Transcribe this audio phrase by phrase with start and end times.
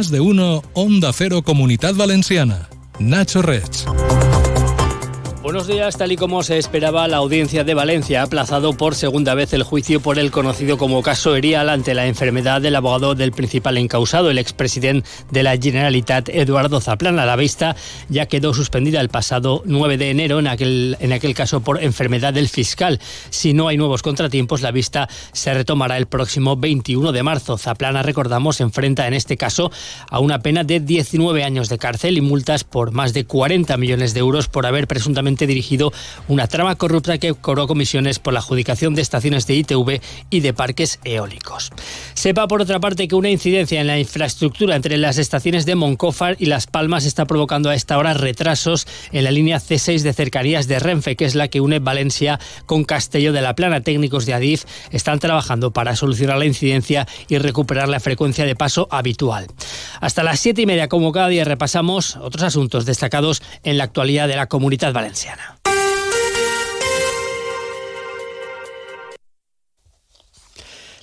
[0.00, 2.70] Más de uno, Onda Cero Comunidad Valenciana.
[2.98, 3.84] Nacho Rech.
[5.42, 9.34] Buenos días, tal y como se esperaba, la audiencia de Valencia ha aplazado por segunda
[9.34, 13.32] vez el juicio por el conocido como caso Erial ante la enfermedad del abogado del
[13.32, 17.24] principal encausado, el expresidente de la Generalitat, Eduardo Zaplana.
[17.24, 17.74] La vista
[18.10, 22.34] ya quedó suspendida el pasado 9 de enero en aquel, en aquel caso por enfermedad
[22.34, 23.00] del fiscal.
[23.30, 27.56] Si no hay nuevos contratiempos, la vista se retomará el próximo 21 de marzo.
[27.56, 29.72] Zaplana, recordamos, enfrenta en este caso
[30.10, 34.12] a una pena de 19 años de cárcel y multas por más de 40 millones
[34.12, 35.92] de euros por haber presuntamente dirigido
[36.28, 40.52] una trama corrupta que cobró comisiones por la adjudicación de estaciones de ITV y de
[40.52, 41.70] parques eólicos.
[42.14, 46.36] Sepa, por otra parte, que una incidencia en la infraestructura entre las estaciones de Moncófar
[46.38, 50.68] y Las Palmas está provocando a esta hora retrasos en la línea C6 de cercanías
[50.68, 53.80] de Renfe, que es la que une Valencia con Castelló de la Plana.
[53.80, 58.88] Técnicos de Adif están trabajando para solucionar la incidencia y recuperar la frecuencia de paso
[58.90, 59.46] habitual.
[60.00, 64.28] Hasta las siete y media, como cada día, repasamos otros asuntos destacados en la actualidad
[64.28, 65.19] de la comunidad valenciana.
[65.20, 65.79] Valenciana.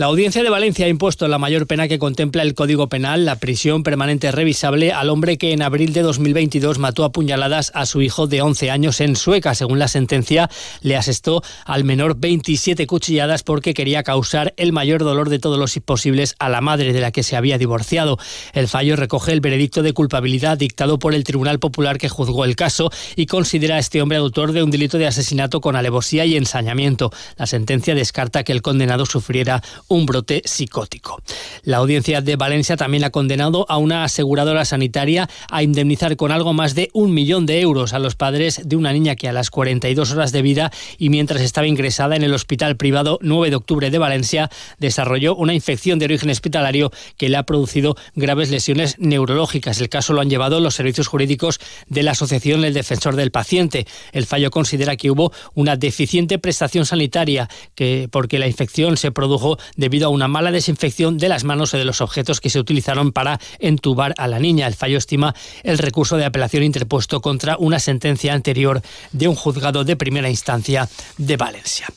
[0.00, 3.36] La Audiencia de Valencia ha impuesto la mayor pena que contempla el Código Penal, la
[3.36, 8.00] prisión permanente revisable, al hombre que en abril de 2022 mató a puñaladas a su
[8.00, 9.54] hijo de 11 años en Sueca.
[9.54, 10.48] Según la sentencia,
[10.80, 15.78] le asestó al menor 27 cuchilladas porque quería causar el mayor dolor de todos los
[15.84, 18.16] posibles a la madre de la que se había divorciado.
[18.54, 22.56] El fallo recoge el veredicto de culpabilidad dictado por el Tribunal Popular que juzgó el
[22.56, 26.38] caso y considera a este hombre autor de un delito de asesinato con alevosía y
[26.38, 27.12] ensañamiento.
[27.36, 31.20] La sentencia descarta que el condenado sufriera un brote psicótico.
[31.64, 36.52] La audiencia de Valencia también ha condenado a una aseguradora sanitaria a indemnizar con algo
[36.52, 39.50] más de un millón de euros a los padres de una niña que a las
[39.50, 43.90] 42 horas de vida y mientras estaba ingresada en el hospital privado 9 de octubre
[43.90, 49.80] de Valencia desarrolló una infección de origen hospitalario que le ha producido graves lesiones neurológicas.
[49.80, 53.88] El caso lo han llevado los servicios jurídicos de la Asociación El Defensor del Paciente.
[54.12, 59.58] El fallo considera que hubo una deficiente prestación sanitaria que porque la infección se produjo
[59.80, 63.12] debido a una mala desinfección de las manos o de los objetos que se utilizaron
[63.12, 64.66] para entubar a la niña.
[64.66, 68.82] El fallo estima el recurso de apelación interpuesto contra una sentencia anterior
[69.12, 71.88] de un juzgado de primera instancia de Valencia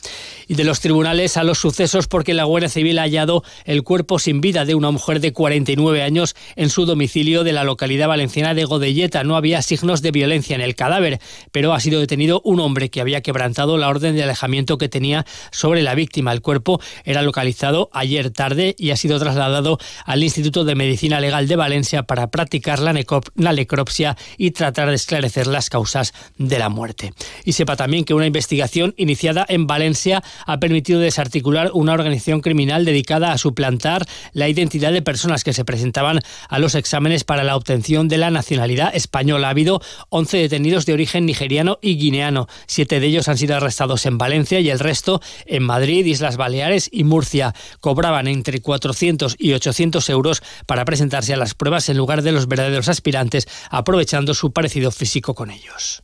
[0.47, 4.19] y de los tribunales a los sucesos porque la Guardia Civil ha hallado el cuerpo
[4.19, 8.53] sin vida de una mujer de 49 años en su domicilio de la localidad valenciana
[8.53, 9.23] de Godelleta.
[9.23, 11.19] No había signos de violencia en el cadáver,
[11.51, 15.25] pero ha sido detenido un hombre que había quebrantado la orden de alejamiento que tenía
[15.51, 16.31] sobre la víctima.
[16.31, 21.47] El cuerpo era localizado ayer tarde y ha sido trasladado al Instituto de Medicina Legal
[21.47, 27.13] de Valencia para practicar la, necropsia y tratar de esclarecer las causas de la muerte.
[27.45, 32.85] Y sepa también que una investigación iniciada en Valencia ha permitido desarticular una organización criminal
[32.85, 36.19] dedicada a suplantar la identidad de personas que se presentaban
[36.49, 39.47] a los exámenes para la obtención de la nacionalidad española.
[39.47, 42.47] Ha habido 11 detenidos de origen nigeriano y guineano.
[42.67, 46.89] Siete de ellos han sido arrestados en Valencia y el resto en Madrid, Islas Baleares
[46.91, 47.53] y Murcia.
[47.79, 52.47] Cobraban entre 400 y 800 euros para presentarse a las pruebas en lugar de los
[52.47, 56.03] verdaderos aspirantes, aprovechando su parecido físico con ellos.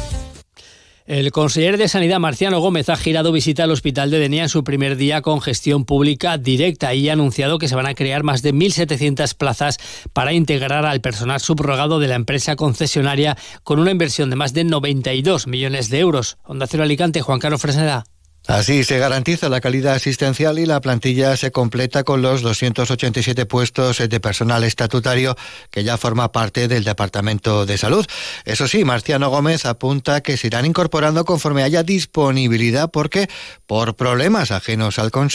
[1.11, 4.63] El consejero de Sanidad, Marciano Gómez, ha girado visita al Hospital de Denia en su
[4.63, 8.41] primer día con gestión pública directa y ha anunciado que se van a crear más
[8.43, 9.77] de 1.700 plazas
[10.13, 14.63] para integrar al personal subrogado de la empresa concesionaria con una inversión de más de
[14.63, 16.37] 92 millones de euros.
[16.45, 18.05] Onda Cero Alicante, Juan Carlos Fresneda.
[18.47, 23.99] Así se garantiza la calidad asistencial y la plantilla se completa con los 287 puestos
[23.99, 25.37] de personal estatutario
[25.69, 28.05] que ya forma parte del Departamento de Salud.
[28.45, 33.29] Eso sí, Marciano Gómez apunta que se irán incorporando conforme haya disponibilidad porque
[33.67, 35.31] por problemas ajenos al Consejo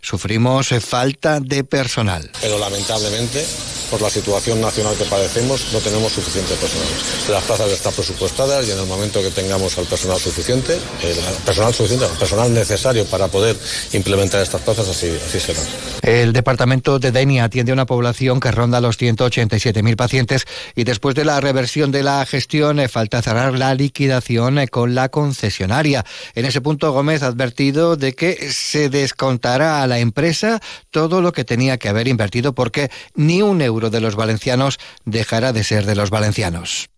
[0.00, 2.30] sufrimos falta de personal.
[2.40, 3.44] Pero lamentablemente,
[3.90, 6.88] por la situación nacional que padecemos, no tenemos suficiente personal.
[7.30, 11.74] Las plazas están presupuestadas y en el momento que tengamos al personal suficiente, el personal
[11.74, 13.56] suficiente, el personal necesario para poder
[13.92, 15.60] implementar estas plazas, así, así será.
[16.02, 20.44] El departamento de Denia atiende a una población que ronda los 187.000 pacientes
[20.74, 24.94] y después de la reversión de la gestión eh, falta cerrar la liquidación eh, con
[24.94, 26.04] la concesionaria.
[26.34, 30.60] En ese punto Gómez ha advertido de que se descontará a la empresa
[30.90, 35.52] todo lo que tenía que haber invertido porque ni un euro de los valencianos dejará
[35.52, 36.88] de ser de los valencianos.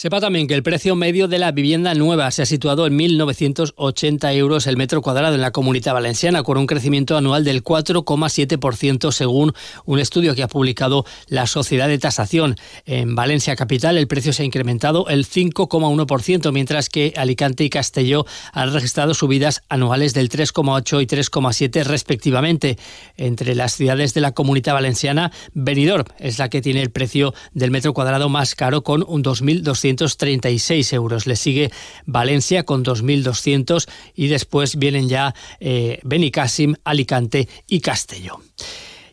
[0.00, 4.34] Sepa también que el precio medio de la vivienda nueva se ha situado en 1.980
[4.34, 9.52] euros el metro cuadrado en la comunidad valenciana, con un crecimiento anual del 4,7% según
[9.84, 12.56] un estudio que ha publicado la Sociedad de Tasación.
[12.86, 18.24] En Valencia Capital el precio se ha incrementado el 5,1%, mientras que Alicante y Castelló
[18.54, 22.78] han registrado subidas anuales del 3,8 y 3,7 respectivamente.
[23.18, 27.70] Entre las ciudades de la comunidad valenciana, Benidorm es la que tiene el precio del
[27.70, 31.26] metro cuadrado más caro con un 2.200 236 euros.
[31.26, 31.70] Le sigue
[32.06, 38.40] Valencia con 2.200 y después vienen ya eh, Benicassim, Alicante y Castelló.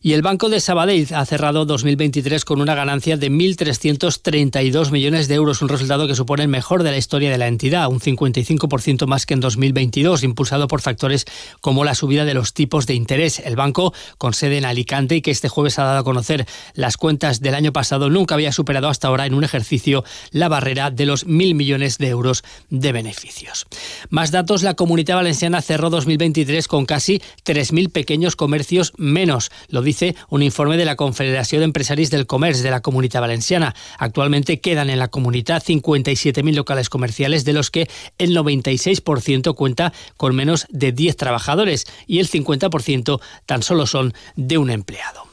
[0.08, 5.36] Y el Banco de Sabadell ha cerrado 2023 con una ganancia de 1.332 millones de
[5.36, 9.06] euros, un resultado que supone el mejor de la historia de la entidad, un 55%
[9.06, 11.26] más que en 2022, impulsado por factores
[11.60, 13.40] como la subida de los tipos de interés.
[13.40, 16.96] El banco, con sede en Alicante y que este jueves ha dado a conocer las
[16.96, 21.06] cuentas del año pasado, nunca había superado hasta ahora en un ejercicio la barrera de
[21.06, 23.66] los mil millones de euros de beneficios.
[24.10, 29.52] Más datos, la Comunidad Valenciana cerró 2023 con casi 3.000 pequeños comercios menos.
[29.68, 29.97] Lo dice
[30.30, 33.76] un informe de la Confederación de Empresarios del Comercio de la Comunidad Valenciana.
[33.98, 40.36] Actualmente quedan en la comunidad 57.000 locales comerciales, de los que el 96% cuenta con
[40.36, 45.27] menos de 10 trabajadores y el 50% tan solo son de un empleado.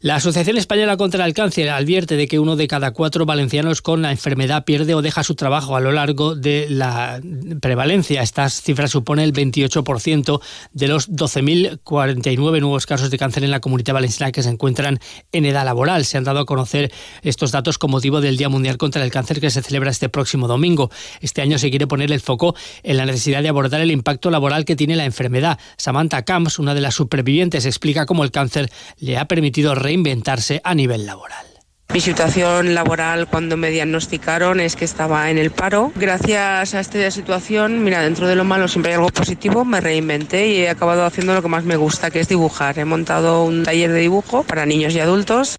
[0.00, 4.02] La Asociación Española contra el Cáncer advierte de que uno de cada cuatro valencianos con
[4.02, 7.20] la enfermedad pierde o deja su trabajo a lo largo de la
[7.62, 8.20] prevalencia.
[8.20, 10.40] Estas cifras suponen el 28%
[10.72, 14.98] de los 12.049 nuevos casos de cáncer en la comunidad valenciana que se encuentran
[15.32, 16.04] en edad laboral.
[16.04, 16.92] Se han dado a conocer
[17.22, 20.46] estos datos con motivo del Día Mundial contra el Cáncer que se celebra este próximo
[20.46, 20.90] domingo.
[21.22, 24.66] Este año se quiere poner el foco en la necesidad de abordar el impacto laboral
[24.66, 25.58] que tiene la enfermedad.
[25.78, 30.74] Samantha Camps, una de las supervivientes, explica cómo el cáncer le ha permitido reinventarse a
[30.74, 31.46] nivel laboral.
[31.94, 35.92] Mi situación laboral cuando me diagnosticaron es que estaba en el paro.
[35.94, 40.48] Gracias a esta situación, mira, dentro de lo malo siempre hay algo positivo, me reinventé
[40.48, 42.78] y he acabado haciendo lo que más me gusta, que es dibujar.
[42.80, 45.56] He montado un taller de dibujo para niños y adultos.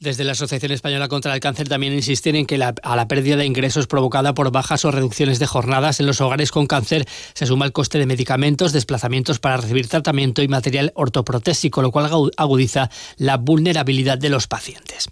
[0.00, 3.46] Desde la Asociación Española contra el Cáncer también insisten en que a la pérdida de
[3.46, 7.64] ingresos provocada por bajas o reducciones de jornadas en los hogares con cáncer se suma
[7.64, 13.36] el coste de medicamentos, desplazamientos para recibir tratamiento y material ortoprotésico, lo cual agudiza la
[13.36, 15.08] vulnerabilidad de los pacientes.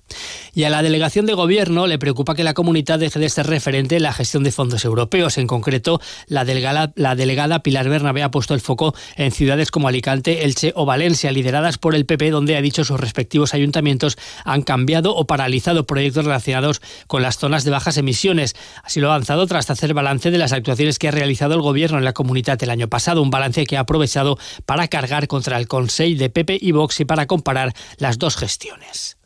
[0.52, 3.96] Y a la delegación de gobierno le preocupa que la comunidad deje de ser referente
[3.96, 5.38] en la gestión de fondos europeos.
[5.38, 9.88] En concreto, la delegada, la delegada Pilar Bernabé ha puesto el foco en ciudades como
[9.88, 14.60] Alicante, Elche o Valencia, lideradas por el PP, donde ha dicho sus respectivos ayuntamientos han
[14.62, 14.71] cambiado
[15.14, 18.54] o paralizado proyectos relacionados con las zonas de bajas emisiones.
[18.82, 21.98] Así lo ha avanzado tras hacer balance de las actuaciones que ha realizado el gobierno
[21.98, 25.68] en la comunidad el año pasado, un balance que ha aprovechado para cargar contra el
[25.68, 29.18] Consejo de PP y Vox y para comparar las dos gestiones.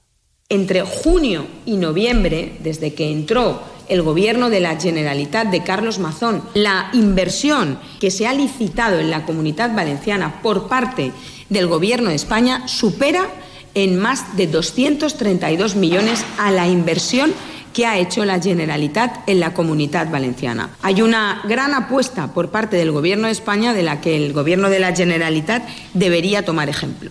[0.49, 6.43] Entre junio y noviembre, desde que entró el gobierno de la Generalitat de Carlos Mazón,
[6.55, 11.13] la inversión que se ha licitado en la comunidad valenciana por parte
[11.49, 13.29] del gobierno de España supera
[13.77, 17.33] en más de 232 millones a la inversión
[17.73, 20.71] que ha hecho la Generalitat en la comunidad valenciana.
[20.81, 24.71] Hay una gran apuesta por parte del Gobierno de España de la que el Gobierno
[24.71, 25.63] de la Generalitat
[25.93, 27.11] debería tomar ejemplo.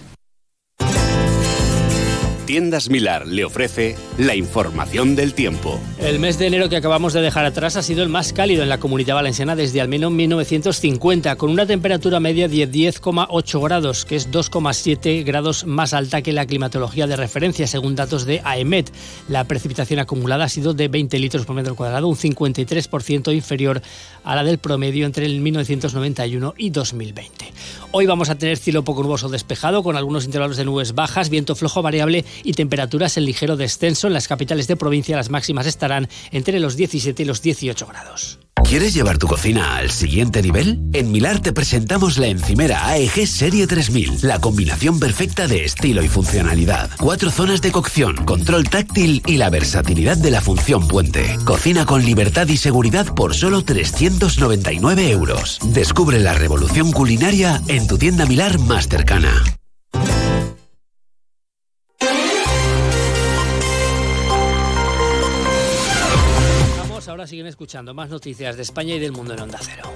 [2.45, 5.79] Tiendas Milar le ofrece la información del tiempo.
[5.97, 8.69] El mes de enero que acabamos de dejar atrás ha sido el más cálido en
[8.69, 14.15] la comunidad valenciana desde al menos 1950, con una temperatura media de 10,8 grados, que
[14.15, 18.91] es 2,7 grados más alta que la climatología de referencia, según datos de AEMET.
[19.27, 23.81] La precipitación acumulada ha sido de 20 litros por metro cuadrado, un 53% inferior
[24.23, 27.53] a la del promedio entre el 1991 y 2020.
[27.91, 31.55] Hoy vamos a tener cielo poco nuboso despejado, con algunos intervalos de nubes bajas, viento
[31.55, 34.07] flojo variable y temperaturas en ligero descenso.
[34.07, 38.39] En las capitales de provincia las máximas estarán entre los 17 y los 18 grados.
[38.67, 40.79] ¿Quieres llevar tu cocina al siguiente nivel?
[40.93, 46.07] En Milar te presentamos la encimera AEG Serie 3000, la combinación perfecta de estilo y
[46.07, 46.89] funcionalidad.
[46.97, 51.37] Cuatro zonas de cocción, control táctil y la versatilidad de la función puente.
[51.45, 55.59] Cocina con libertad y seguridad por solo 399 euros.
[55.65, 59.43] Descubre la revolución culinaria en tu tienda Milar más cercana.
[67.27, 69.89] Siguen escuchando más noticias de España y del mundo en Onda Cero.